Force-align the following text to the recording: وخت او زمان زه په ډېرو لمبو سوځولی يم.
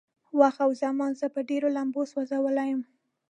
وخت 0.39 0.59
او 0.65 0.71
زمان 0.83 1.11
زه 1.19 1.27
په 1.33 1.39
ډېرو 1.49 1.67
لمبو 1.77 2.01
سوځولی 2.11 2.65
يم. 2.73 2.81